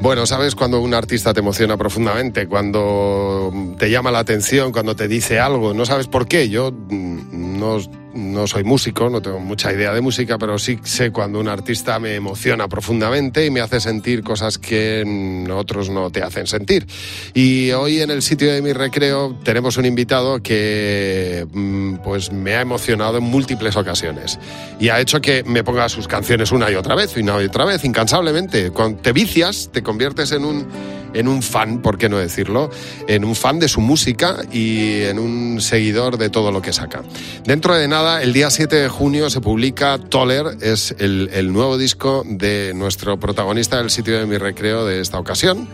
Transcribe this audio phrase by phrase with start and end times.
[0.00, 5.08] Bueno, sabes cuando un artista te emociona profundamente, cuando te llama la atención, cuando te
[5.08, 6.48] dice algo, no sabes por qué.
[6.48, 7.78] Yo mm, no
[8.16, 11.98] no soy músico, no tengo mucha idea de música, pero sí sé cuando un artista
[11.98, 16.86] me emociona profundamente y me hace sentir cosas que otros no te hacen sentir.
[17.34, 22.56] Y hoy en el sitio de mi recreo tenemos un invitado que mm, pues me
[22.56, 24.38] ha emocionado en múltiples ocasiones
[24.80, 27.64] y ha hecho que me ponga sus canciones una y otra vez, una y otra
[27.64, 28.70] vez, incansablemente.
[28.70, 30.66] Cuando te vicias, te conviertes en un
[31.16, 32.70] en un fan, por qué no decirlo,
[33.08, 37.02] en un fan de su música y en un seguidor de todo lo que saca.
[37.44, 42.24] Dentro de nada, el día 7 de junio se publica Toller, es el, nuevo disco
[42.26, 45.68] de nuestro protagonista del sitio de mi recreo de esta ocasión.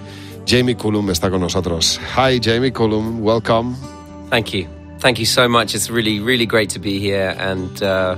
[0.46, 2.00] Jamie Cullum está con nosotros.
[2.16, 3.76] Hi, Jamie Cullum, welcome.
[4.30, 4.66] Thank you.
[4.98, 5.74] Thank you so much.
[5.74, 7.82] It's really, really great to be here and.
[7.82, 8.16] Uh...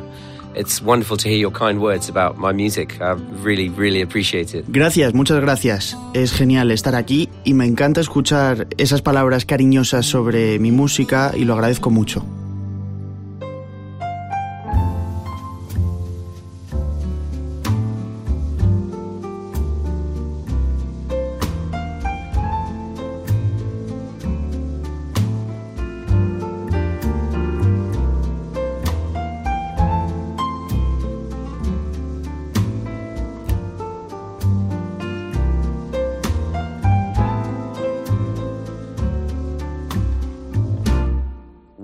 [0.54, 3.00] it's wonderful to hear your kind words about my music.
[3.00, 4.64] I really, really appreciate it.
[4.68, 5.96] Gracias, muchas gracias.
[6.14, 11.44] Es genial estar aquí y me encanta escuchar esas palabras cariñosas sobre mi música y
[11.44, 12.24] lo agradezco mucho.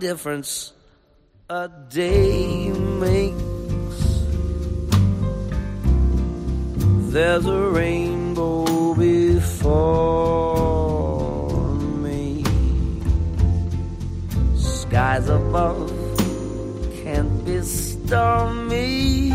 [0.00, 0.72] Difference
[1.50, 2.70] a day
[3.02, 4.00] makes.
[7.12, 10.04] There's a rainbow before
[12.04, 12.44] me.
[14.56, 15.90] Skies above
[17.02, 19.30] can't be stormy.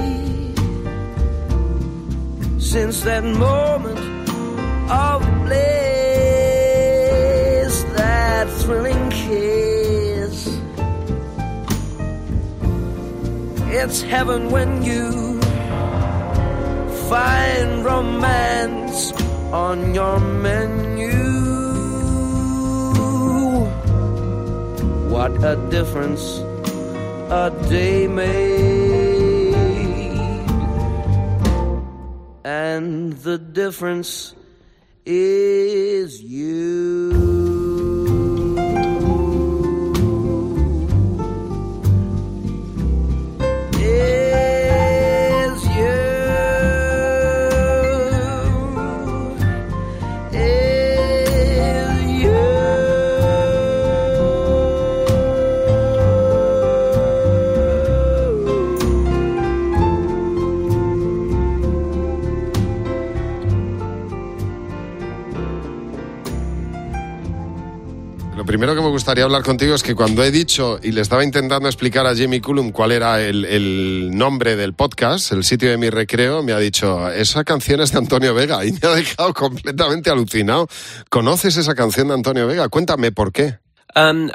[2.60, 4.25] Since that moment
[4.89, 5.83] of a place
[7.97, 10.59] that thrilling kiss.
[13.67, 15.41] It's heaven when you
[17.09, 19.11] find romance
[19.51, 21.11] on your menu.
[25.09, 26.39] What a difference
[27.29, 29.55] a day made,
[32.43, 34.35] and the difference
[35.05, 37.44] is you.
[68.35, 71.23] Lo primero que me gustaría hablar contigo es que cuando he dicho y le estaba
[71.23, 75.77] intentando explicar a Jimmy Cullum cuál era el, el nombre del podcast, el sitio de
[75.77, 79.33] mi recreo, me ha dicho, esa canción es de Antonio Vega y me ha dejado
[79.33, 80.67] completamente alucinado.
[81.09, 82.67] ¿Conoces esa canción de Antonio Vega?
[82.67, 83.57] Cuéntame por qué.
[83.95, 84.29] Um,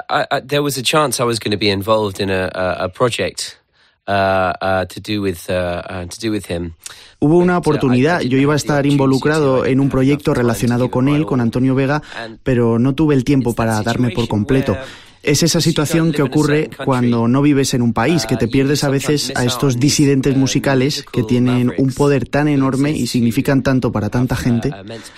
[0.47, 3.60] there was a chance I was going to be involved in a project
[4.07, 6.75] uh, uh, to do with uh, uh, to do with him.
[7.21, 11.41] Hubo una oportunidad, yo iba a estar involucrado en un proyecto relacionado con él, con
[11.41, 12.03] Antonio Vega,
[12.43, 14.77] pero no tuve el tiempo para darme por completo.
[15.23, 18.89] Es esa situación que ocurre cuando no vives en un país, que te pierdes a
[18.89, 24.09] veces a estos disidentes musicales que tienen un poder tan enorme y significan tanto para
[24.09, 24.71] tanta gente.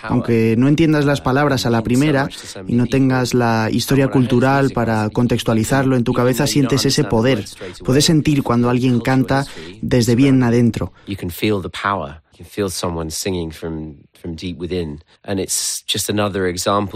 [0.03, 2.29] Aunque no entiendas las palabras a la primera
[2.67, 7.45] y no tengas la historia cultural para contextualizarlo en tu cabeza, sientes ese poder.
[7.85, 9.47] Puedes sentir cuando alguien canta
[9.81, 10.93] desde bien adentro.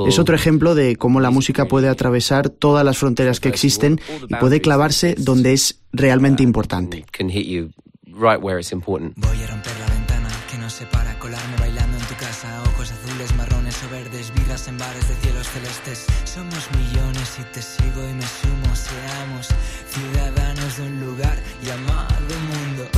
[0.07, 4.35] Es otro ejemplo de cómo la música puede atravesar todas las fronteras que existen y
[4.37, 7.05] puede clavarse donde es realmente importante.
[7.11, 7.71] Can hit you
[8.07, 9.15] right where it's important.
[9.17, 12.63] Voy a romper la ventana que nos separa, colarme bailando en tu casa.
[12.75, 16.07] Ojos azules, marrones o verdes, vidas en bares de cielos celestes.
[16.25, 18.75] Somos millones y te sigo y me sumo.
[18.75, 19.49] Seamos
[19.91, 22.89] ciudadanos de un lugar llamado mundo.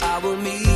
[0.00, 0.75] I will meet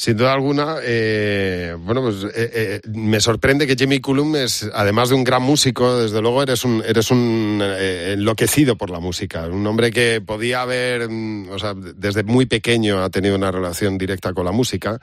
[0.00, 5.10] Sin duda alguna, eh, bueno, pues eh, eh, me sorprende que Jimmy Cullum es, además
[5.10, 9.46] de un gran músico, desde luego eres un, eres un eh, enloquecido por la música.
[9.46, 13.98] Un hombre que podía haber, mm, o sea, desde muy pequeño ha tenido una relación
[13.98, 14.98] directa con la música.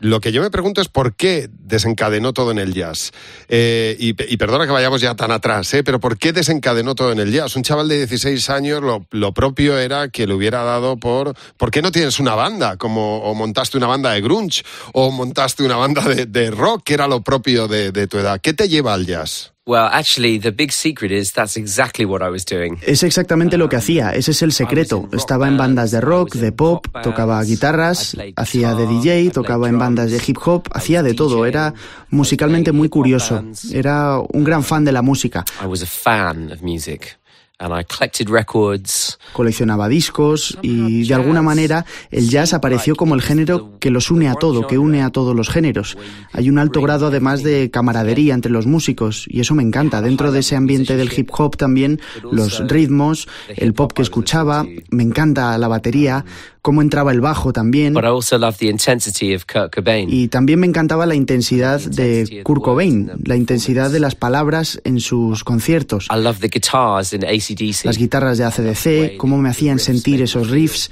[0.00, 3.10] Lo que yo me pregunto es por qué desencadenó todo en el jazz.
[3.48, 5.82] Eh, y, pe- y perdona que vayamos ya tan atrás, ¿eh?
[5.82, 7.56] pero ¿por qué desencadenó todo en el jazz?
[7.56, 11.34] Un chaval de 16 años, lo, propio era que le hubiera dado por...
[11.56, 12.76] ¿Por qué no tienes una banda?
[12.76, 14.62] Como, o montaste una banda de grunge,
[14.92, 18.40] o montaste una banda de, de rock, que era lo propio de, de tu edad.
[18.40, 19.52] ¿Qué te lleva al jazz?
[19.68, 22.78] Well, actually, the big secret is that's exactly what I was doing.
[22.86, 25.10] Es exactamente lo que hacía, ese es el secreto.
[25.12, 30.10] Estaba en bandas de rock, de pop, tocaba guitarras, hacía de DJ, tocaba en bandas
[30.10, 31.44] de hip hop, hacía de todo.
[31.44, 31.74] Era
[32.08, 33.44] musicalmente muy curioso.
[33.70, 35.44] Era un gran fan de la música.
[35.62, 37.18] I was a fan of music,
[37.58, 39.18] and I collected records.
[39.32, 44.28] Coleccionaba discos y de alguna manera el jazz apareció como el género que los une
[44.28, 45.96] a todo, que une a todos los géneros.
[46.32, 50.00] Hay un alto grado además de camaradería entre los músicos y eso me encanta.
[50.00, 52.00] Dentro de ese ambiente del hip hop también
[52.30, 56.24] los ritmos, el pop que escuchaba, me encanta la batería,
[56.68, 57.94] cómo entraba el bajo también.
[57.94, 60.06] But I also loved the intensity of Kurt Cobain.
[60.12, 65.00] Y también me encantaba la intensidad de Kurt Cobain, la intensidad de las palabras en
[65.00, 66.08] sus conciertos.
[66.14, 67.86] I loved the guitars in ACDC.
[67.86, 70.90] las guitarras de ACDC, cómo me hacían sentir esos riffs,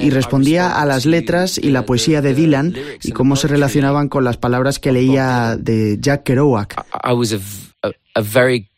[0.00, 4.22] y respondía a las letras y la poesía de Dylan y cómo se relacionaban con
[4.22, 6.76] las palabras que leía de Jack Kerouac.
[7.02, 7.38] I was a,
[7.82, 8.68] a- a very.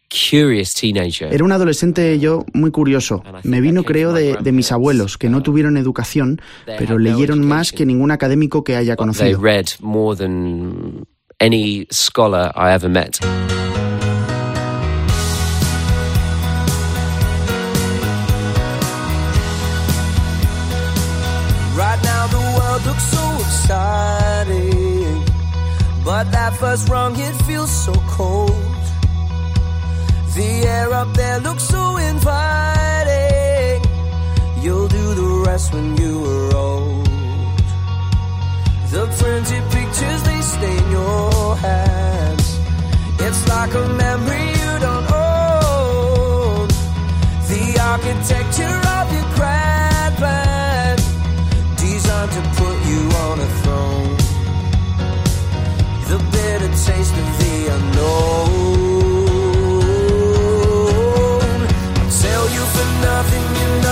[1.30, 3.22] Era un adolescente yo muy curioso.
[3.42, 7.84] Me vino, creo, de, de mis abuelos, que no tuvieron educación, pero leyeron más que
[7.84, 9.40] ningún académico que haya conocido.
[9.40, 11.04] read more than
[11.40, 13.18] any scholar I ever met.
[21.76, 25.24] Right now the world looks so exciting,
[26.04, 28.47] but that first rung it feels so cold.
[30.38, 33.83] The air up there looks so inviting.
[34.62, 37.07] You'll do the rest when you are old.
[38.95, 42.61] The printed pictures they stain your hands.
[43.18, 46.68] It's like a memory you don't own.
[47.50, 48.88] The architecture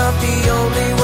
[0.07, 0.96] not the only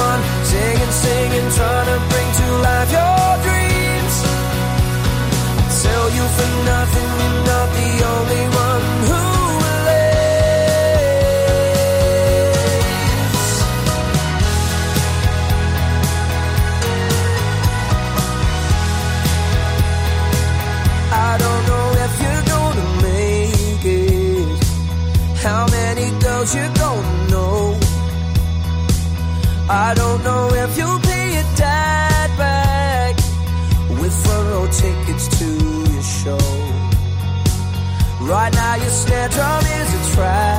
[39.28, 40.53] drum is a trash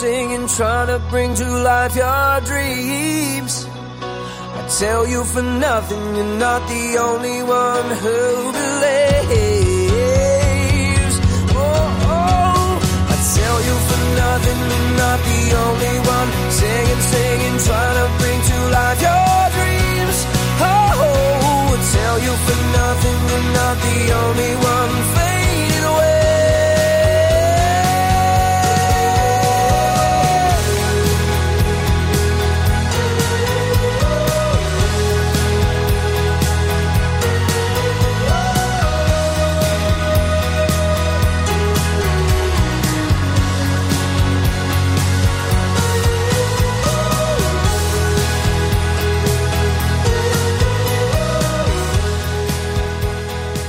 [0.00, 3.66] Singing, trying to bring to life your dreams.
[4.02, 9.54] I tell you for nothing, you're not the only one who believes.
[11.56, 12.76] Oh, oh,
[13.08, 16.28] I tell you for nothing, you're not the only one.
[16.60, 20.18] Singing, singing, trying to bring to life your dreams.
[20.60, 24.92] Oh, I tell you for nothing, you're not the only one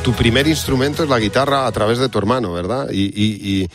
[0.07, 2.87] Tu primer instrumento es la guitarra a través de tu hermano, ¿verdad?
[2.93, 3.67] Y,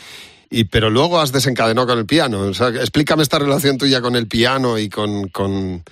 [0.71, 2.39] pero luego has desencadenado con el piano.
[2.39, 5.27] O explícame esta relación tuya con el piano y con...
[5.27, 5.83] con...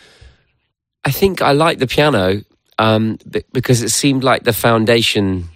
[1.08, 2.42] I think I like the piano
[2.80, 5.48] um, be- because it seemed like the foundation.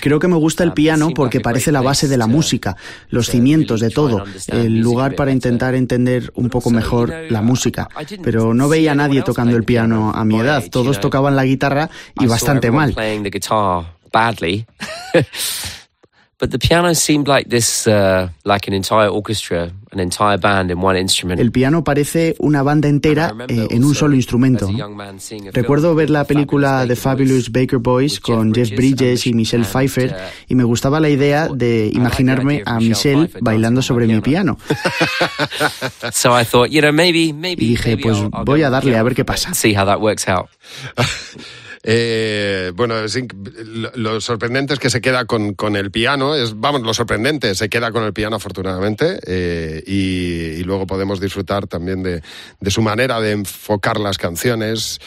[0.00, 2.76] Creo que me gusta el piano porque parece la base de la música,
[3.08, 7.88] los cimientos de todo, el lugar para intentar entender un poco mejor la música.
[8.22, 11.90] Pero no veía a nadie tocando el piano a mi edad, todos tocaban la guitarra
[12.20, 12.94] y bastante mal.
[19.92, 21.30] Uh.
[21.30, 24.68] El piano parece una banda entera eh, en un solo instrumento.
[25.52, 30.16] Recuerdo ver la película The Fabulous Baker Boys con Jeff Bridges y Michelle Pfeiffer
[30.48, 34.58] y me gustaba la idea de imaginarme a Michelle bailando sobre mi piano.
[36.12, 37.64] So I thought, you know, maybe, maybe.
[37.64, 39.52] Y dije, pues voy a darle a ver qué pasa.
[41.84, 42.94] Eh, bueno,
[43.94, 46.34] lo, sorprendente es que se queda con, con el piano.
[46.56, 52.02] Vamos, lo sorprendente, se queda con el piano afortunadamente eh, y, luego podemos disfrutar también
[52.02, 52.22] de,
[52.60, 55.00] de su manera de enfocar las canciones.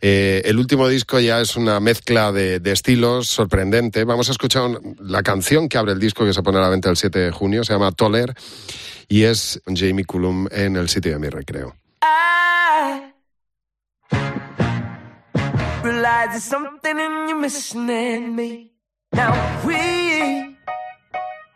[0.00, 4.04] Eh, el último disco ya es una mezcla de, estilos sorprendente.
[4.04, 6.88] Vamos a escuchar la canción que abre el disco que se pone a la venta
[6.88, 8.34] el 7 de junio, se llama Toller
[9.08, 11.76] y es Jamie Cullum en el sitio de mi recreo.
[12.02, 13.11] I
[15.82, 18.70] realize there's something in you missing in me.
[19.12, 19.32] Now
[19.66, 20.56] we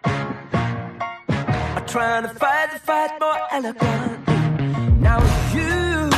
[0.05, 4.37] are trying to fight the fight more eloquently.
[5.09, 5.19] Now
[5.55, 6.11] you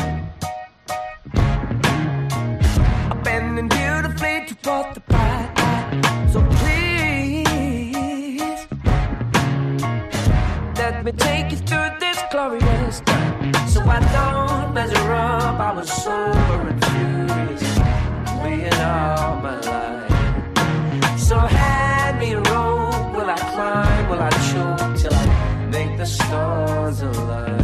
[3.10, 5.50] are bending beautifully to toward the bright.
[6.32, 7.46] So please
[10.78, 13.52] let me take you through this glorious time.
[13.68, 15.60] So I don't measure up.
[15.60, 17.17] I was sober and
[18.88, 21.18] all my life.
[21.28, 23.06] So hand me a rope.
[23.16, 24.08] Will I climb?
[24.10, 25.24] Will I choke till I
[25.76, 27.57] make the stars alive?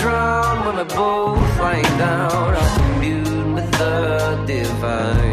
[0.00, 2.54] Drown when we're both lying down.
[2.56, 5.29] I'll commune with the divine.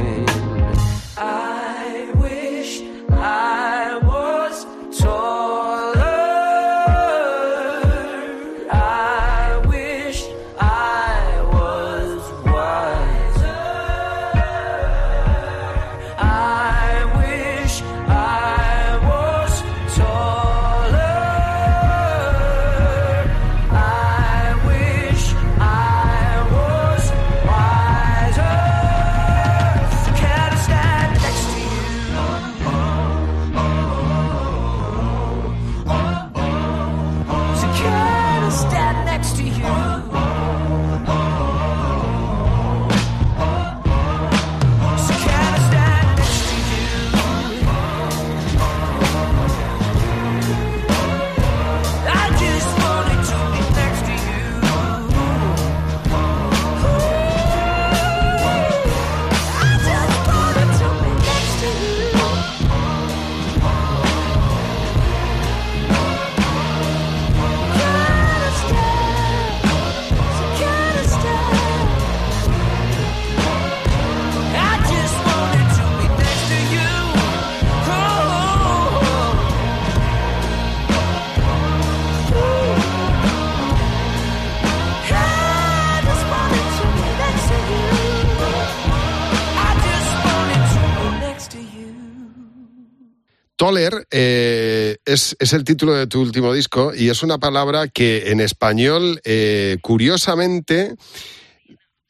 [93.58, 98.30] Toller eh, es, es el título de tu último disco y es una palabra que
[98.32, 100.96] en español, eh, curiosamente,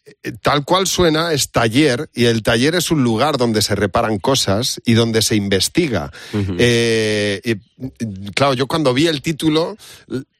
[0.06, 4.20] eh, tal cual suena, es taller, y el taller es un lugar donde se reparan
[4.20, 6.12] cosas y donde se investiga.
[6.60, 9.76] Eh, y, claro, yo cuando vi el título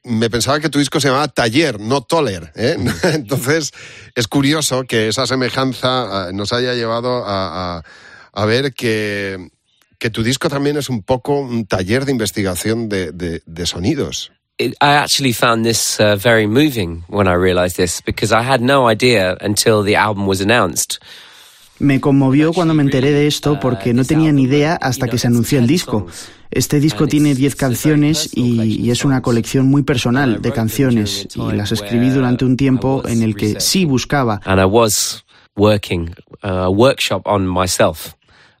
[0.04, 2.52] me pensaba que tu disco se llamaba Taller, no Toller.
[2.54, 2.76] ¿eh?
[3.14, 3.72] Entonces
[4.14, 7.82] es curioso que esa semejanza ah, nos haya llevado a, a-
[8.32, 9.48] a ver que,
[9.98, 14.30] que tu disco también es un poco un taller de investigación de, de- de sonidos.
[14.58, 18.60] It, I actually found this uh, very moving when I realized this because I had
[18.60, 20.98] no idea until the album was announced.
[21.80, 25.28] Me conmovió cuando me enteré de esto porque no tenía ni idea hasta que se
[25.28, 26.08] anunció el disco.
[26.50, 31.52] Este disco tiene 10 canciones y, y es una colección muy personal de canciones y
[31.52, 35.24] las escribí durante un tiempo en el que sí buscaba And I was
[35.56, 38.14] working uh, a workshop on myself.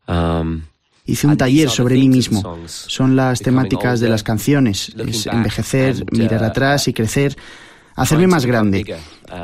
[0.06, 0.67] Um,
[1.08, 2.58] Hice un taller sobre mí mismo.
[2.66, 4.92] Son las temáticas de las canciones.
[4.98, 7.34] Es envejecer, mirar atrás y crecer.
[7.96, 8.84] Hacerme más grande.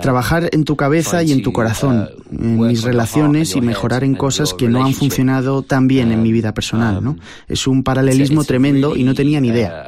[0.02, 4.52] Trabajar en tu cabeza y en tu corazón, en mis relaciones y mejorar en cosas
[4.52, 7.02] que no han funcionado tan bien en mi vida personal.
[7.02, 7.16] ¿no?
[7.48, 9.86] Es un paralelismo tremendo y no tenía ni idea.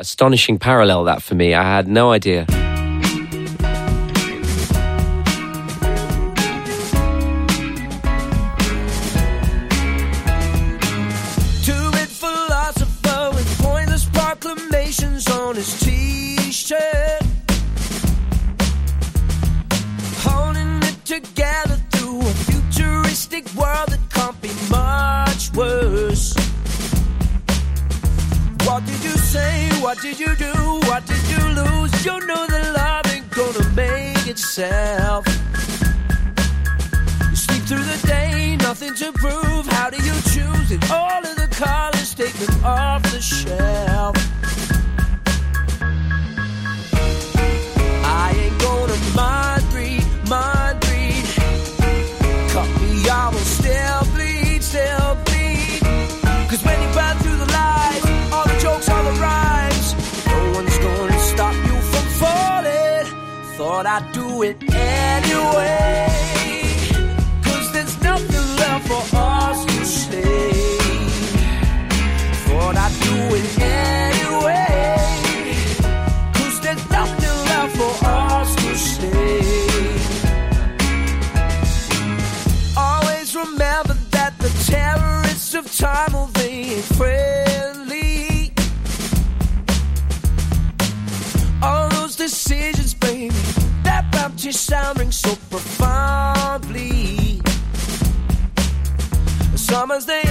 [99.86, 100.22] Some as they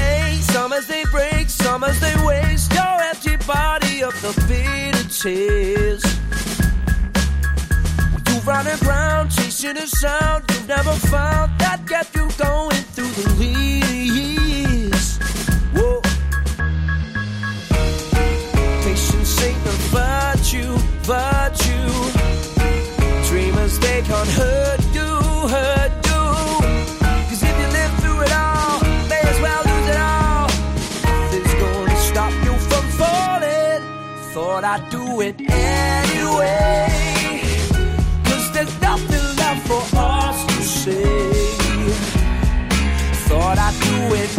[0.52, 6.04] some as they break, some as they waste your empty body of the bitter tears.
[8.28, 13.46] You run around chasing a sound you've never found that kept you going through the
[13.46, 15.18] years.
[15.74, 16.02] Whoa.
[18.84, 20.76] Patience ain't a virtue,
[21.08, 21.92] virtue.
[23.30, 24.85] Dreamers, they can't hurt
[34.56, 36.88] Thought I'd do it anyway.
[38.24, 41.04] Cause there's nothing left for us to say.
[43.28, 44.35] Thought I'd do it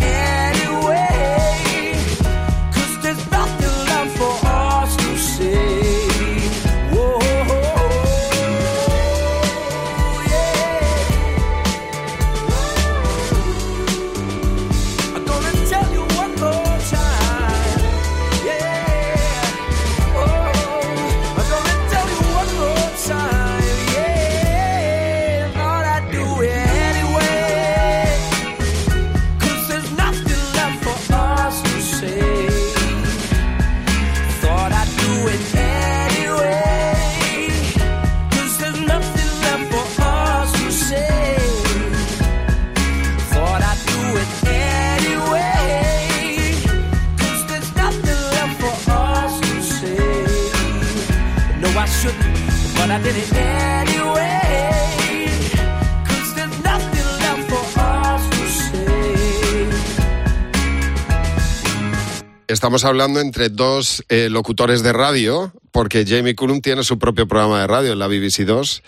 [62.48, 67.60] Estamos hablando entre dos eh, locutores de radio, porque Jamie Cullum tiene su propio programa
[67.60, 68.82] de radio en la BBC 2,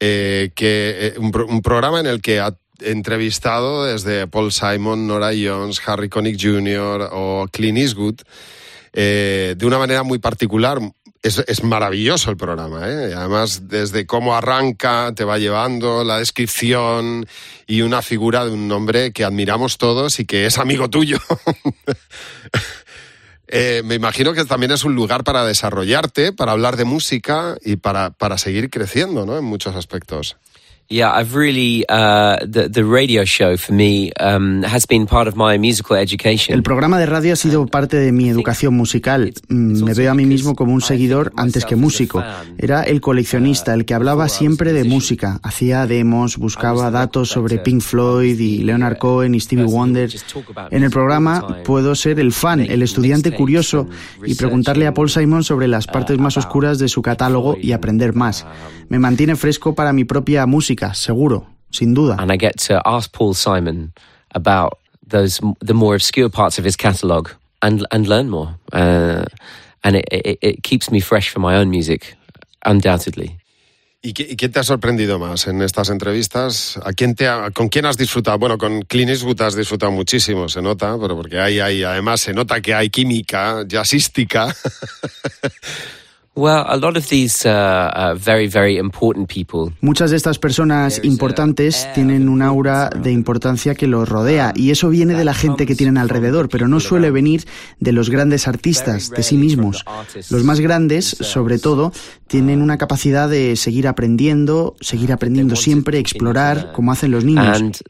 [0.00, 5.06] eh, que, eh, un, pro- un programa en el que ha entrevistado desde Paul Simon,
[5.06, 7.08] Nora Jones, Harry Connick Jr.
[7.12, 8.16] o Clint Eastwood.
[8.92, 10.78] de una manera muy particular.
[11.22, 13.12] Es, es maravilloso el programa, ¿eh?
[13.14, 17.26] además desde cómo arranca, te va llevando la descripción
[17.66, 21.18] y una figura de un hombre que admiramos todos y que es amigo tuyo.
[23.52, 27.74] Eh, me imagino que también es un lugar para desarrollarte, para hablar de música y
[27.74, 29.36] para, para seguir creciendo, ¿no?
[29.36, 30.36] En muchos aspectos.
[30.92, 35.36] Yeah, I've really uh, the the radio show for me um, has been part of
[35.36, 36.52] my musical education.
[36.52, 39.32] El programa de radio ha sido parte de mi educación musical.
[39.48, 42.24] Mm, Me veo a mí mismo como un seguidor antes que músico.
[42.58, 45.38] Era el coleccionista, el que hablaba siempre de música.
[45.44, 50.10] Hacía demos, buscaba datos sobre Pink Floyd y Leonard Cohen y Stevie Wonder.
[50.72, 53.86] En el programa puedo ser el fan, el estudiante curioso
[54.26, 58.12] y preguntarle a Paul Simon sobre las partes más oscuras de su catálogo y aprender
[58.12, 58.44] más.
[58.88, 62.16] Me mantiene fresco para mi propia música, seguro, sin duda.
[62.18, 63.92] and I get to ask Paul Simon
[64.34, 67.30] about those the more obscure parts of his catalogue
[67.62, 68.56] and and learn more.
[68.72, 69.24] Uh,
[69.82, 72.14] and it, it, it keeps me fresh for my own music,
[72.66, 73.36] undoubtedly.
[74.02, 76.78] ¿Y, qué- y quién te ha sorprendido más en estas entrevistas?
[76.84, 78.38] ¿A quién te ha- ¿Con quién has disfrutado?
[78.38, 82.32] Bueno, con Clint Eastwood has disfrutado muchísimo, se nota, pero porque hay, hay, además se
[82.32, 84.54] nota que hay química jazzística.
[86.40, 89.74] Well, a lot of these very very important people.
[89.82, 94.88] Muchas de estas personas importantes tienen un aura de importancia que los rodea y eso
[94.88, 97.44] viene de la gente que tienen alrededor, pero no suele venir
[97.78, 99.84] de los grandes artistas, de sí mismos.
[100.30, 101.92] Los más grandes, sobre todo,
[102.26, 107.82] tienen una capacidad de seguir aprendiendo, seguir aprendiendo siempre, explorar, como hacen los niños.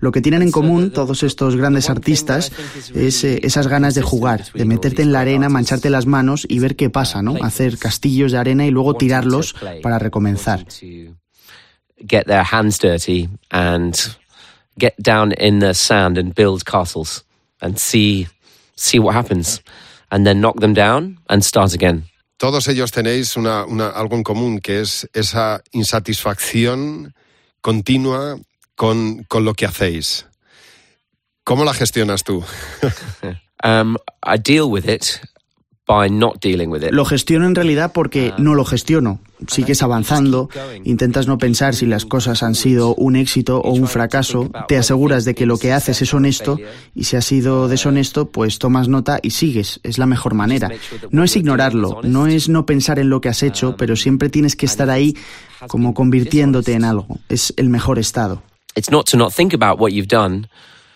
[0.00, 2.52] Lo que tienen en común todos estos grandes artistas
[2.94, 6.58] es eh, esas ganas de jugar, de meterte en la arena, mancharte las manos y
[6.60, 7.36] ver qué pasa, ¿no?
[7.42, 10.64] Hacer castillos de arena y luego tirarlos para recomenzar.
[12.06, 14.16] get their hands dirty and
[14.78, 17.24] get down in the sand and build castles
[17.60, 18.28] and see
[18.76, 19.60] see what happens
[20.12, 22.04] and then knock them down and start again.
[22.36, 27.12] Todos ellos tenéis una, una- algo en común, que es esa insatisfacción
[27.60, 28.36] continua
[28.78, 30.26] con, con lo que hacéis.
[31.42, 32.44] ¿Cómo la gestionas tú?
[33.64, 35.18] Um, I deal with it
[35.84, 36.92] by not dealing with it.
[36.92, 39.18] Lo gestiono en realidad porque no lo gestiono.
[39.48, 40.48] Sigues avanzando,
[40.84, 45.24] intentas no pensar si las cosas han sido un éxito o un fracaso, te aseguras
[45.24, 46.56] de que lo que haces es honesto
[46.94, 49.80] y si ha sido deshonesto, pues tomas nota y sigues.
[49.82, 50.70] Es la mejor manera.
[51.10, 54.54] No es ignorarlo, no es no pensar en lo que has hecho, pero siempre tienes
[54.54, 55.16] que estar ahí
[55.66, 57.18] como convirtiéndote en algo.
[57.28, 58.40] Es el mejor estado.
[58.76, 60.48] It's not to not think about what you've done,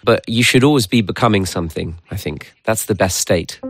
[0.05, 2.53] but you should always be becoming something, I think.
[2.65, 3.61] That's the best state.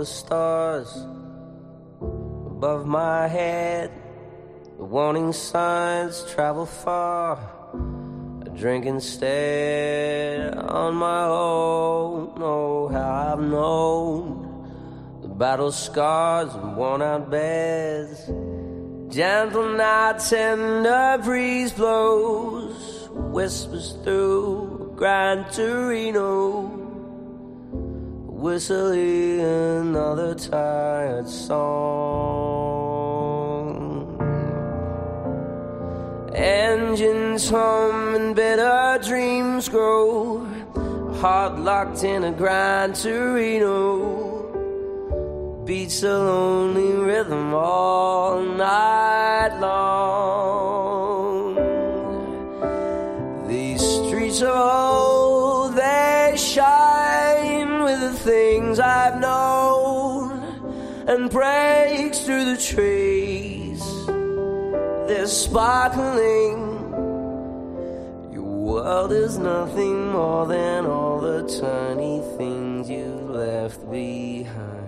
[0.00, 0.90] The stars
[2.00, 3.90] above my head.
[4.78, 7.36] The warning signs travel far.
[8.42, 12.32] I drink instead on my own.
[12.40, 18.24] Oh, how I've known the battle scars and worn out beds.
[19.14, 26.79] Gentle night, tender breeze blows, whispers through Gran Torino.
[28.40, 31.60] Whistling another tired song.
[36.34, 40.46] Engines hum and bitter dreams grow.
[41.20, 44.38] Heart locked in a grind Torino.
[45.66, 51.56] Beats a lonely rhythm all night long.
[53.46, 54.69] These streets are
[61.10, 63.82] and breaks through the trees.
[65.08, 66.58] They're sparkling.
[68.32, 74.86] Your world is nothing more than all the tiny things you left behind.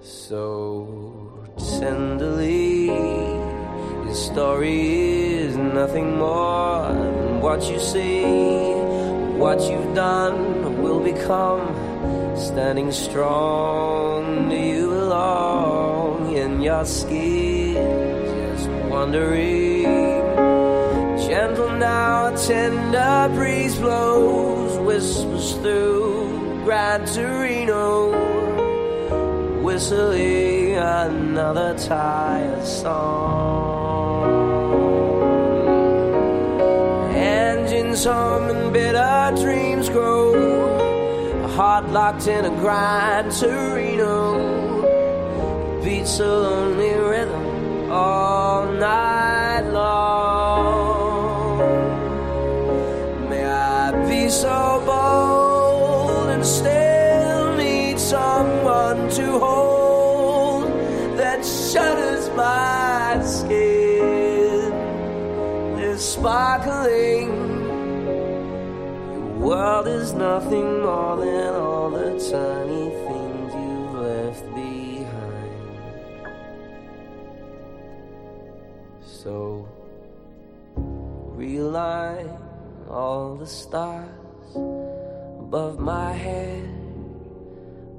[0.00, 1.44] So
[1.78, 8.22] tenderly, your story is nothing more than what you see,
[9.36, 11.75] what you've done will become.
[12.38, 17.74] Standing strong, you belong in your skin?
[17.74, 19.84] Just wondering.
[21.26, 28.26] Gentle now, a tender breeze blows, whispers through Gran Torino
[29.66, 34.22] whistling another tired song.
[37.14, 40.55] Engines hum and bitter dreams grow.
[41.56, 44.82] Heart locked in a Gran Torino
[45.82, 51.60] beats a lonely rhythm all night long.
[53.30, 60.66] May I be so bold and still need someone to hold
[61.16, 64.74] that shudders my skin.
[65.80, 67.55] Is sparkling.
[69.46, 76.26] World is nothing more than all the tiny things you've left behind.
[79.04, 79.68] So
[81.38, 82.28] realign
[82.90, 84.56] all the stars
[85.38, 86.68] above my head.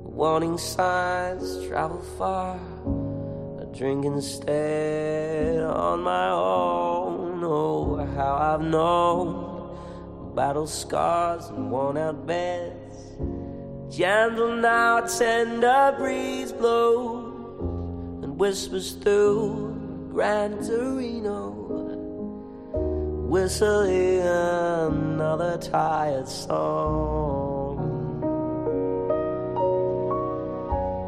[0.04, 2.60] Warning signs travel far.
[3.62, 7.42] A drink instead on my own.
[7.42, 9.47] Oh, how I've known
[10.38, 13.18] battle scars and worn out beds.
[13.90, 19.74] Gentle now, a tender breeze blows and whispers through
[20.12, 21.58] Gran Torino
[23.28, 27.80] whistling another tired song.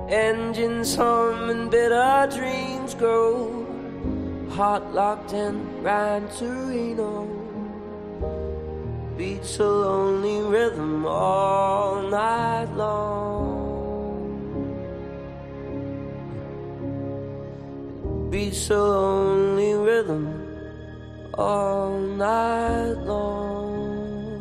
[0.10, 3.66] Engines hum and bitter dreams grow,
[4.50, 7.39] heart locked in Gran Torino.
[9.20, 13.60] Beats a lonely rhythm all night long.
[18.32, 20.24] Beats a lonely rhythm
[21.34, 24.40] all night long.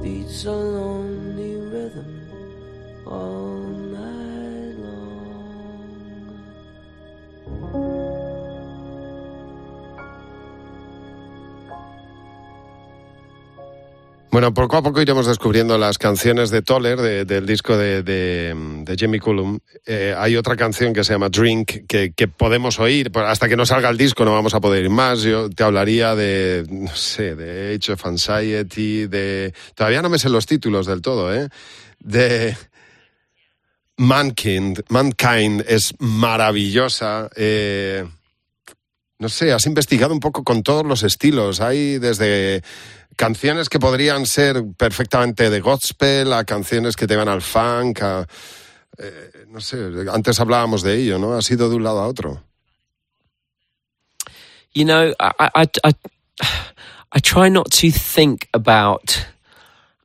[0.00, 2.22] Beats a lonely rhythm
[3.06, 3.67] all
[14.30, 18.96] Bueno, poco a poco iremos descubriendo las canciones de Toller, de- del disco de, de,
[18.98, 19.58] Jamie Cullum.
[19.86, 23.88] Eh, hay otra canción que se llama Drink, que, podemos oír, hasta que no salga
[23.88, 25.22] el disco no vamos a poder ir más.
[25.22, 29.54] Yo te hablaría de, no sé, de Age of Anxiety, de...
[29.74, 31.48] Todavía no me sé los títulos del todo, ¿eh?
[31.98, 32.54] De...
[33.96, 37.30] Mankind, Mankind es maravillosa.
[37.34, 38.04] eh,
[39.18, 41.60] no sé, has investigado un poco con todos los estilos.
[41.60, 42.62] Hay desde
[43.18, 48.26] canciones que podrían ser perfectamente de gospel a canciones que te van al funk, a,
[48.96, 49.76] eh, no sé,
[50.10, 51.34] antes hablábamos de ello, ¿no?
[51.34, 52.44] Has ido de un lado a otro.
[54.72, 55.94] You know, I, I, I,
[57.12, 59.26] I try not to think about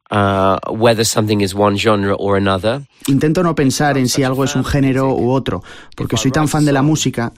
[0.09, 2.81] uh, whether something is one genre or another.
[3.07, 5.61] Intento no pensar en si algo es un género u otro,
[5.95, 7.31] porque soy tan fan de la música.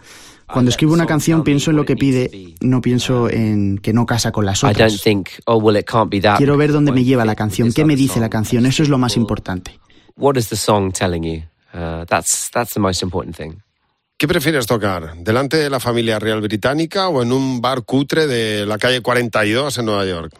[0.51, 4.31] Cuando escribo una canción pienso en lo que pide, no pienso en que no casa
[4.31, 5.01] con las I don't otras.
[5.01, 6.37] think, oh, well, it can't be that.
[6.37, 8.97] Quiero ver dónde me lleva la canción, qué me dice la canción, eso es lo
[8.97, 9.79] más importante.
[10.15, 11.43] What is the song telling you?
[11.73, 13.61] Uh, that's, that's the most important thing.
[14.17, 15.13] ¿Qué prefieres tocar?
[15.17, 19.77] ¿Delante de la familia real británica o en un bar cutre de la calle 42
[19.79, 20.33] en Nueva York?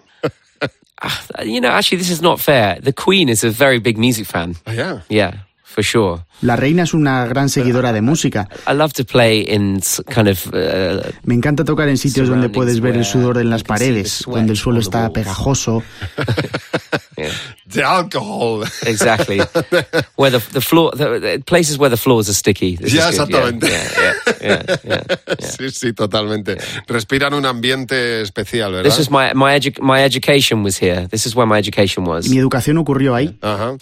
[1.01, 2.80] Ah, You know, actually, this is not fair.
[2.82, 4.56] The Queen is a very big music fan.
[4.66, 5.03] Ah, ya.
[5.10, 6.22] Yeah, for sure.
[6.41, 8.47] La reina es una gran seguidora de música.
[8.68, 12.49] I love to play in s- kind of uh, Me encanta tocar en sitios donde
[12.49, 15.82] puedes ver el sudor en las paredes, donde el suelo está pegajoso.
[17.18, 17.32] yeah,
[17.68, 18.63] The alcohol.
[18.86, 19.39] exactly
[20.18, 22.76] where the the floor the, the places where the floors are sticky.
[22.78, 23.68] This Yeah, is exactamente.
[23.68, 25.38] Yeah, yeah, yeah, yeah, yeah.
[25.39, 26.57] Sí, sí, totalmente.
[26.88, 28.84] Respiran un ambiente especial, ¿verdad?
[28.84, 31.07] This was my my edu- my education was here.
[31.09, 32.30] This is where my education was.
[32.30, 33.38] Mi educación ocurrió ahí.
[33.41, 33.76] Ajá.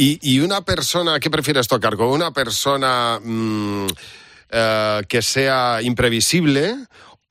[0.00, 1.94] Y, y una persona, ¿qué prefieres tocar?
[1.96, 3.86] ¿Con una persona mm,
[4.50, 6.74] eh, que sea imprevisible?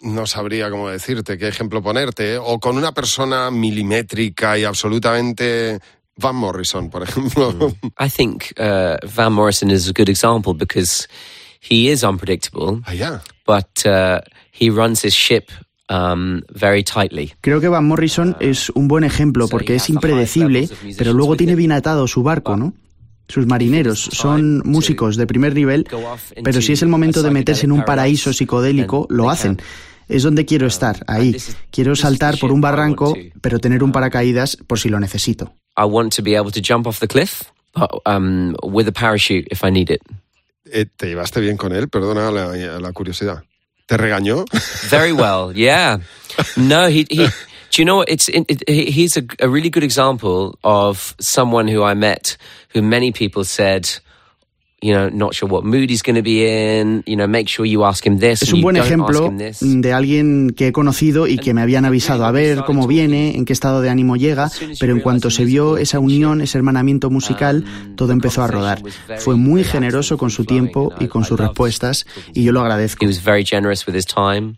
[0.02, 2.34] No sabría cómo decirte, qué ejemplo ponerte.
[2.34, 2.38] ¿eh?
[2.38, 5.80] O con una persona milimétrica y absolutamente...
[6.22, 7.74] Van Morrison, por ejemplo.
[7.98, 11.08] I think uh, Van Morrison is a good example because
[11.62, 13.22] he is unpredictable, Ah, ya.
[13.48, 14.20] but uh,
[14.52, 15.50] he runs his ship
[15.90, 17.34] um, very tightly.
[17.42, 21.72] Creo que Van Morrison es un buen ejemplo porque es impredecible, pero luego tiene bien
[21.72, 22.74] atado su barco, ¿no?
[23.28, 25.86] Sus marineros son músicos de primer nivel,
[26.44, 29.62] pero si es el momento de meterse en un paraíso psicodélico, lo hacen.
[30.08, 31.38] Es donde quiero estar, ahí.
[31.70, 35.54] Quiero saltar por un barranco, pero tener un paracaídas por si lo necesito.
[35.78, 37.44] I want to be able to jump off the cliff
[37.76, 40.02] but, um, with a parachute if I need it.
[40.66, 41.88] Eh, ¿Te llevaste bien con él?
[41.88, 43.44] Perdona la, la curiosidad.
[43.90, 44.46] ¿Te regañó?
[44.90, 45.98] Very well, yeah.
[46.56, 47.08] No, he.
[47.10, 47.28] he
[47.72, 48.10] do you know what?
[48.10, 52.38] It's it, he's a, a really good example of someone who I met,
[52.70, 53.90] who many people said
[54.82, 57.04] you know, not sure what mood he's going to be in.
[57.06, 58.42] You know, make sure you ask him this.
[58.42, 61.86] Es and un you buen ejemplo de alguien que he conocido y que me habían
[61.86, 64.50] avisado a ver cómo viene, en qué estado de ánimo llega,
[64.80, 67.66] pero en cuanto se vio esa unión, ese hermanamiento musical,
[67.96, 68.82] todo empezó a rodar.
[69.18, 73.04] Fue muy generoso con su tiempo y con sus respuestas y yo lo agradezco.
[73.04, 74.58] He was very generous with his time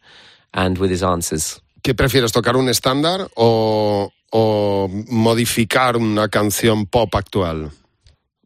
[0.52, 1.62] and with his answers.
[1.82, 7.72] ¿Qué prefieres, tocar un estándar o, o modificar una canción pop actual?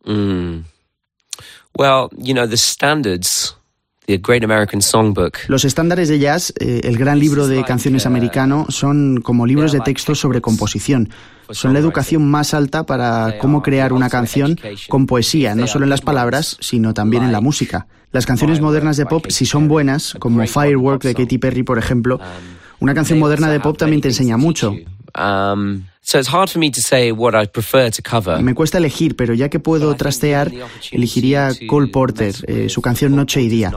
[0.05, 0.59] Mm.
[1.77, 3.57] Well, you know, the standards,
[4.07, 8.65] the Great American Songbook, Los estándares de jazz, eh, el gran libro de canciones americano,
[8.69, 11.09] son como libros de texto sobre composición.
[11.51, 14.57] Son la educación más alta para cómo crear una canción
[14.87, 17.87] con poesía, no solo en las palabras, sino también en la música.
[18.11, 22.19] Las canciones modernas de pop, si son buenas, como Firework de Katy Perry, por ejemplo,
[22.79, 24.73] una canción moderna de pop también te enseña mucho.
[25.17, 28.39] Um, so it's hard for me to say what I prefer to cover.
[28.41, 30.51] Me cuesta elegir, pero ya que puedo trastear,
[30.91, 33.71] elegiría Cole Porter, eh, su canción Noche y Día.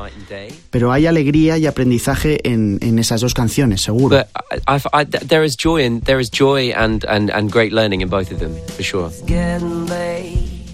[0.71, 4.19] Pero hay alegría y aprendizaje en, en esas dos canciones, seguro.
[4.19, 4.29] But
[4.67, 8.03] I, I, I, there is joy in there is joy and, and, and great learning
[8.03, 9.11] in both of them for sure.
[9.27, 10.67] getting late.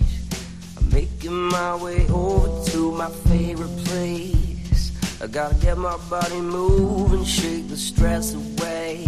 [0.76, 4.90] I'm making my way over to my favorite place.
[5.22, 9.06] I gotta get my body moving, shake the stress away.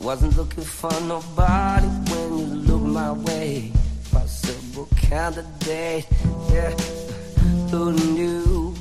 [0.00, 3.70] Wasn't looking for nobody when you look my way.
[4.10, 6.06] Possible candidate,
[6.50, 6.70] yeah.
[7.70, 8.74] Who knew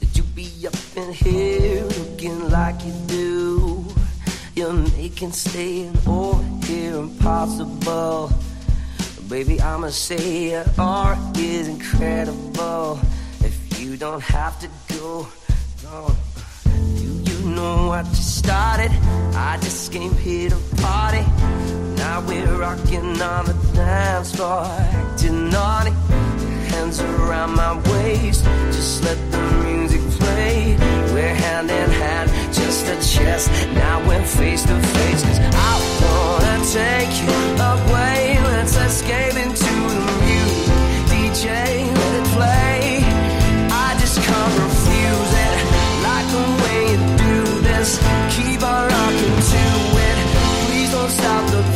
[0.00, 3.84] that you'd be up in here looking like you do?
[4.56, 8.32] You're making staying over here impossible.
[9.28, 12.98] Baby, I'ma say your art is incredible.
[13.40, 15.28] If you don't have to go,
[15.84, 16.16] no.
[17.60, 18.90] Know what you started?
[19.34, 21.24] I just came here to party.
[22.00, 25.90] Now we're rocking on the dance floor, acting naughty.
[26.72, 30.74] Hands around my waist, just let the music play.
[31.12, 33.50] We're hand in hand, just a chest.
[33.74, 37.30] Now we're face to face, cause I wanna take you
[37.72, 38.38] away.
[38.54, 39.74] Let's escape into
[40.06, 40.19] the
[47.98, 49.64] Keep on rocking to
[50.06, 50.18] it.
[50.66, 51.69] Please don't stop the,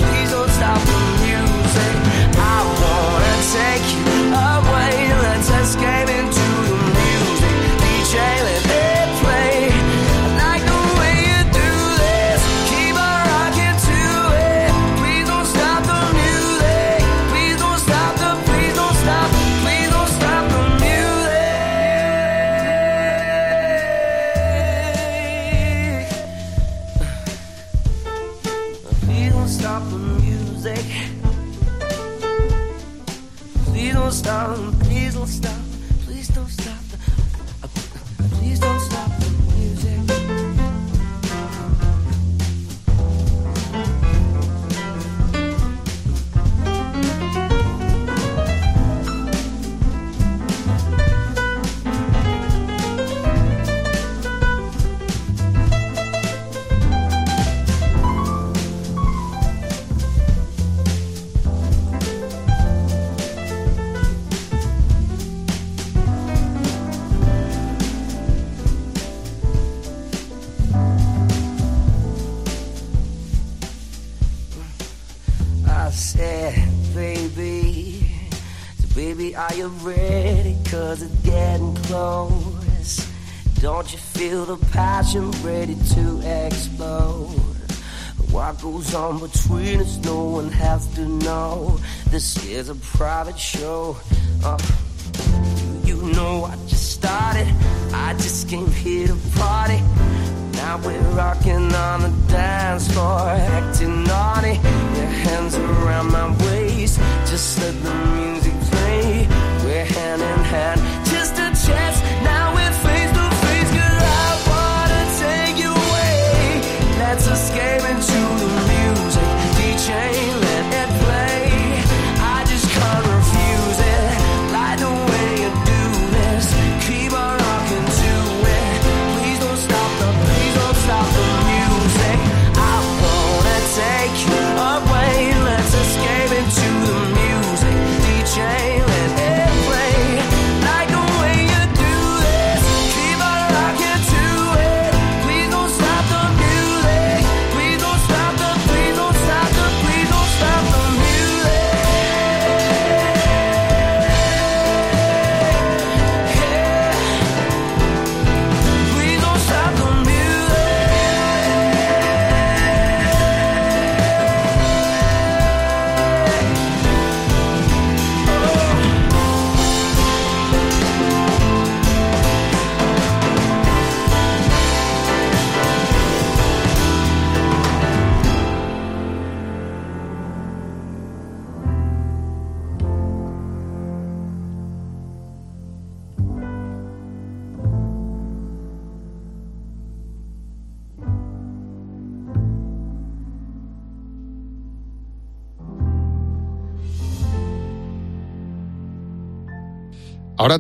[85.44, 87.28] ready to explode?
[88.30, 91.78] What goes on between us, no one has to know.
[92.08, 93.96] This is a private show.
[94.42, 94.58] Uh,
[95.84, 97.46] you know I just started.
[97.92, 99.80] I just came here to party.
[100.52, 104.54] Now we're rocking on the dance floor, acting naughty.
[104.98, 109.28] Your hands around my waist, just let the music play.
[109.62, 110.73] We're hand in hand,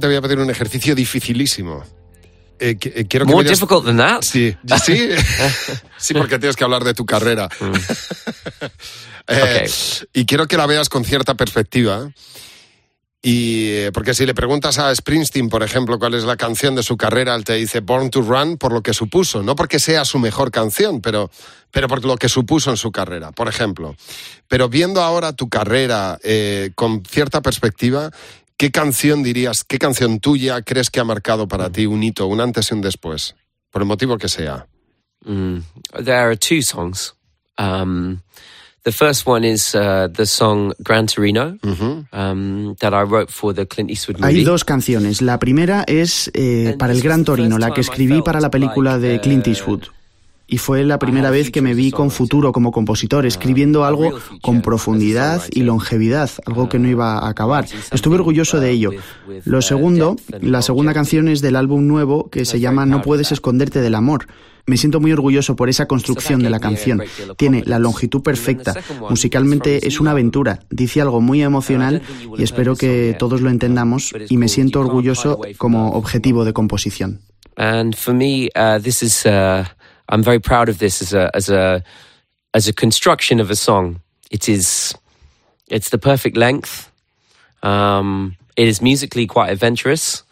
[0.04, 1.82] te voy a pedir un ejercicio dificilísimo.
[2.58, 4.20] Eh, eh, quiero que More me difficult than that?
[4.20, 5.08] Sí, sí,
[5.96, 7.48] sí, porque tienes que hablar de tu carrera.
[9.26, 10.06] Eh, Ok.
[10.12, 12.10] Y quiero que la veas con cierta perspectiva.
[13.22, 16.82] Y eh, porque si le preguntas a Springsteen, por ejemplo, cuál es la canción de
[16.82, 20.04] su carrera, él te dice Born to Run por lo que supuso, no porque sea
[20.04, 21.30] su mejor canción, pero,
[21.70, 23.96] pero por lo que supuso en su carrera, por ejemplo.
[24.46, 28.10] Pero viendo ahora tu carrera eh, con cierta perspectiva,
[28.56, 32.40] ¿qué canción dirías, qué canción tuya crees que ha marcado para ti un hito, un
[32.40, 33.34] antes y un después?
[33.70, 34.66] Por el motivo que sea.
[35.24, 35.58] Mm,
[36.04, 37.14] there are two songs.
[37.58, 38.20] Um,
[38.84, 41.58] the first one is uh, the song Gran Torino
[42.12, 44.38] um, that I wrote for the Clint Eastwood movie.
[44.38, 45.22] Hay dos canciones.
[45.22, 49.20] La primera es eh, para el Gran Torino, la que escribí para la película de
[49.20, 49.84] Clint Eastwood.
[50.46, 54.60] Y fue la primera vez que me vi con futuro como compositor, escribiendo algo con
[54.60, 57.66] profundidad y longevidad, algo que no iba a acabar.
[57.90, 58.90] Estuve orgulloso de ello.
[59.44, 63.80] Lo segundo, la segunda canción es del álbum nuevo que se llama No puedes esconderte
[63.80, 64.26] del amor.
[64.66, 67.02] Me siento muy orgulloso por esa construcción de la canción.
[67.36, 68.74] Tiene la longitud perfecta.
[69.10, 70.60] Musicalmente es una aventura.
[70.70, 72.02] Dice algo muy emocional
[72.36, 77.20] y espero que todos lo entendamos y me siento orgulloso como objetivo de composición.
[77.56, 79.64] And for me, uh, this is uh,
[80.08, 81.82] I'm very proud of this as a as a
[82.52, 84.00] as a construction of a song.
[84.30, 84.94] It is
[85.68, 86.90] it's the perfect length.
[87.62, 90.22] Um, it is musically quite adventurous.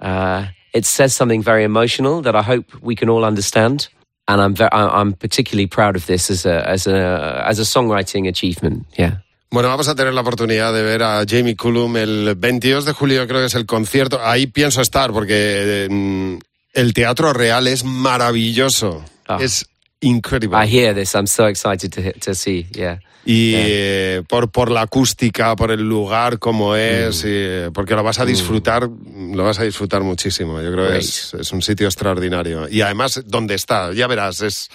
[0.00, 3.88] Uh, it says something very emotional that I hope we can all understand.
[4.26, 8.28] And I'm very, I'm particularly proud of this as a as a as a songwriting
[8.28, 8.86] achievement.
[8.96, 9.22] Yeah.
[9.52, 13.26] Bueno, vamos a tener la oportunidad de ver a Jamie Cullum el 22 de julio,
[13.26, 14.20] creo que es el concierto.
[14.22, 16.36] Ahí pienso estar porque mm,
[16.72, 19.04] el teatro real es maravilloso.
[19.26, 19.38] Ah.
[19.40, 19.66] Es
[20.00, 20.56] increíble.
[20.56, 21.14] I hear this.
[21.14, 22.66] I'm so excited to to see.
[22.72, 23.00] Yeah.
[23.24, 28.02] Y eh, por, por la acústica, por el lugar como es, y, eh, porque lo
[28.02, 30.60] vas a disfrutar, lo vas a disfrutar muchísimo.
[30.62, 32.66] Yo creo que es, es un sitio extraordinario.
[32.68, 34.70] Y además, donde está, ya verás, es,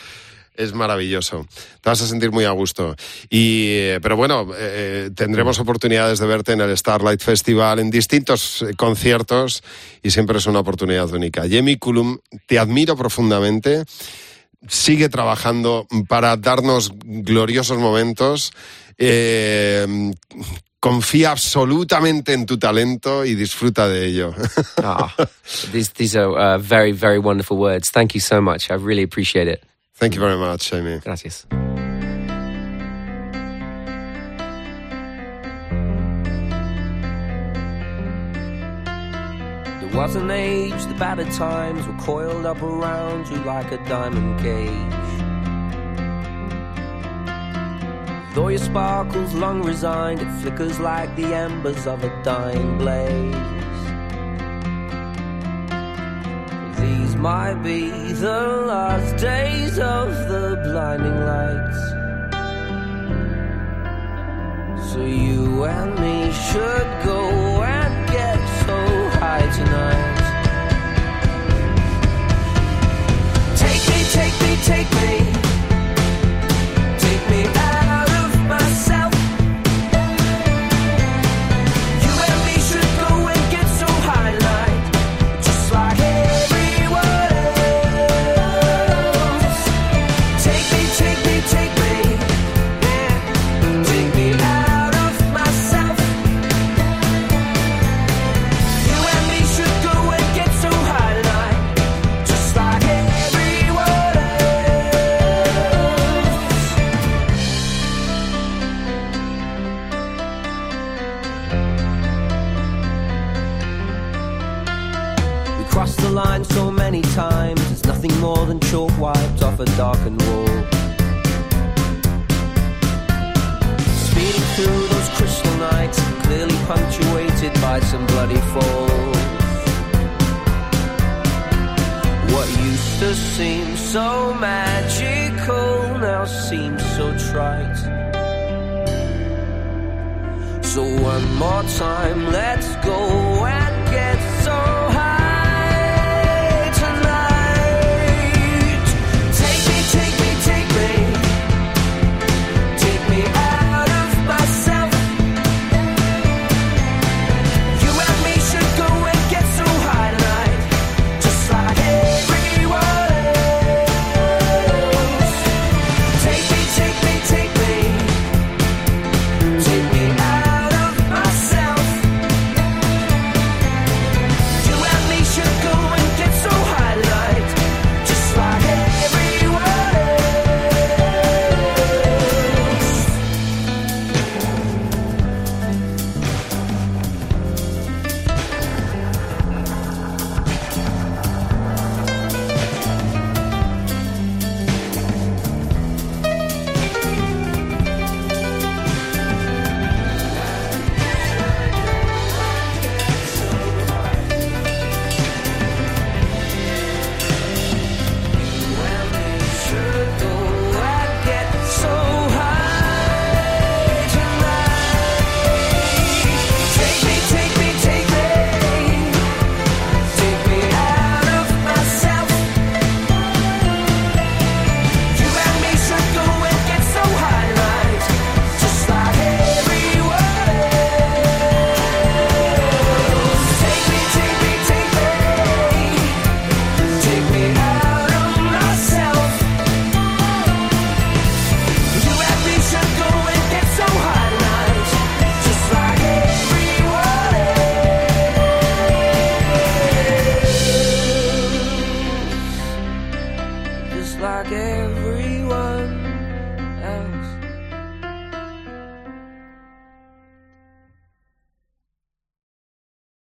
[0.58, 1.46] es maravilloso.
[1.82, 2.96] Te vas a sentir muy a gusto.
[3.30, 8.62] Y, eh, pero bueno, eh, tendremos oportunidades de verte en el Starlight Festival, en distintos
[8.62, 9.64] eh, conciertos,
[10.02, 11.44] y siempre es una oportunidad única.
[11.50, 13.84] Jamie Cullum, te admiro profundamente
[14.68, 18.52] sigue trabajando para darnos gloriosos momentos.
[18.98, 19.86] Eh,
[20.80, 24.36] confía absolutamente en tu talento y disfruta de ello.
[24.78, 25.12] Ah,
[25.72, 27.90] these these are uh, very very wonderful words.
[27.92, 28.70] Thank you so much.
[28.70, 29.64] I really appreciate it.
[29.98, 31.00] Thank you very much, Jamie.
[31.00, 31.46] Gracias.
[39.80, 44.42] There was an age the battered times were coiled up around you like a diamond
[44.42, 44.92] cage.
[48.36, 53.34] Though your sparkles long resigned, it flickers like the embers of a dying blaze.
[56.80, 61.82] These might be the last days of the blinding lights.
[64.92, 68.78] So you and me should go and get so
[69.20, 70.26] high tonight.
[73.64, 75.35] Take me, take me, take me.